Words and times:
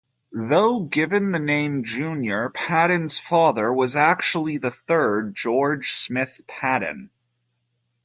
Though 0.33 0.79
given 0.85 1.31
the 1.31 1.37
name 1.39 1.83
Junior, 1.83 2.49
Patton's 2.49 3.19
father 3.19 3.71
was 3.71 3.95
actually 3.95 4.57
the 4.57 4.71
third 4.71 5.35
George 5.35 5.91
Smith 5.93 6.41
Patton. 6.47 7.11